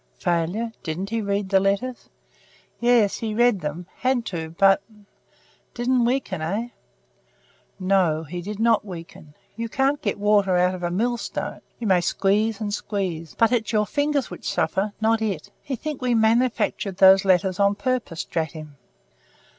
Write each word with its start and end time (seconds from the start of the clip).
"Failure? 0.17 0.71
Didn't 0.81 1.11
he 1.11 1.21
read 1.21 1.49
the 1.49 1.59
letters?" 1.59 2.09
"Yes, 2.79 3.17
he 3.17 3.35
read 3.35 3.61
them. 3.61 3.85
Had 3.97 4.25
to, 4.25 4.49
but" 4.57 4.81
"Didn't 5.75 6.05
weaken? 6.05 6.41
Eh?" 6.41 6.69
"No, 7.79 8.23
he 8.23 8.41
didn't 8.41 8.83
weaken. 8.83 9.35
You 9.55 9.69
can't 9.69 10.01
get 10.01 10.17
water 10.17 10.57
out 10.57 10.73
of 10.73 10.81
a 10.81 10.89
millstone. 10.89 11.61
You 11.77 11.85
may 11.85 12.01
squeeze 12.01 12.59
and 12.59 12.73
squeeze; 12.73 13.35
but 13.37 13.51
it's 13.51 13.71
your 13.71 13.85
fingers 13.85 14.31
which 14.31 14.49
suffer, 14.49 14.91
not 14.99 15.21
it. 15.21 15.51
He 15.61 15.75
thinks 15.75 16.01
we 16.01 16.15
manufactured 16.15 16.97
those 16.97 17.23
letters 17.23 17.59
ourselves 17.59 17.59
on 17.59 17.75
purpose 17.75 18.23
to 18.23 18.31
draw 18.31 18.45
him." 18.45 18.77